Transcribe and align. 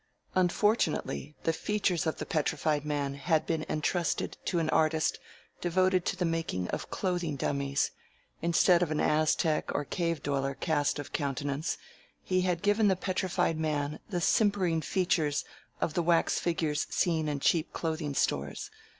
Unfortunately, 0.33 1.35
the 1.43 1.53
features 1.53 2.07
of 2.07 2.17
the 2.17 2.25
Petrified 2.25 2.83
Man 2.83 3.13
had 3.13 3.45
been 3.45 3.63
entrusted 3.69 4.35
to 4.45 4.57
an 4.57 4.67
artist 4.71 5.19
devoted 5.61 6.05
to 6.05 6.15
the 6.15 6.25
making 6.25 6.67
of 6.69 6.89
clothing 6.89 7.35
dummies. 7.35 7.91
Instead 8.41 8.81
of 8.81 8.89
an 8.89 8.99
Aztec 8.99 9.69
or 9.75 9.85
Cave 9.85 10.23
Dweller 10.23 10.55
cast 10.55 10.97
of 10.97 11.13
countenance, 11.13 11.77
he 12.23 12.41
had 12.41 12.63
given 12.63 12.87
the 12.87 12.95
Petrified 12.95 13.59
Man 13.59 13.99
the 14.09 14.21
simpering 14.21 14.81
features 14.81 15.45
of 15.79 15.93
the 15.93 16.01
wax 16.01 16.39
figures 16.39 16.87
seen 16.89 17.27
in 17.29 17.39
cheap 17.39 17.71
clothing 17.71 18.15
stores. 18.15 18.71